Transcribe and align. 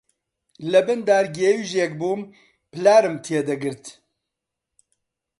لەبن 0.71 0.99
دارەگێوژێک 1.07 1.91
بووم، 1.99 2.21
پلارم 2.71 3.15
تێ 3.25 3.39
دەگرت 3.49 3.83